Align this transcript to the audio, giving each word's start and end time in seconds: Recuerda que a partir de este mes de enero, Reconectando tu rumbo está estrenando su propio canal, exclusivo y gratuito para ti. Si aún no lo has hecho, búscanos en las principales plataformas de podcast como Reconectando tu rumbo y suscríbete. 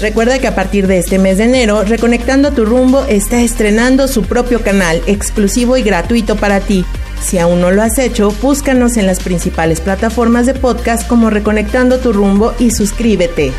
Recuerda 0.00 0.38
que 0.38 0.46
a 0.46 0.54
partir 0.54 0.86
de 0.86 0.98
este 0.98 1.18
mes 1.18 1.36
de 1.36 1.44
enero, 1.44 1.84
Reconectando 1.84 2.52
tu 2.52 2.64
rumbo 2.64 3.04
está 3.04 3.42
estrenando 3.42 4.08
su 4.08 4.22
propio 4.22 4.62
canal, 4.62 5.02
exclusivo 5.06 5.76
y 5.76 5.82
gratuito 5.82 6.36
para 6.36 6.60
ti. 6.60 6.86
Si 7.20 7.38
aún 7.38 7.60
no 7.60 7.70
lo 7.70 7.82
has 7.82 7.98
hecho, 7.98 8.30
búscanos 8.40 8.96
en 8.96 9.06
las 9.06 9.20
principales 9.20 9.80
plataformas 9.82 10.46
de 10.46 10.54
podcast 10.54 11.06
como 11.06 11.28
Reconectando 11.28 11.98
tu 11.98 12.14
rumbo 12.14 12.54
y 12.58 12.70
suscríbete. 12.70 13.52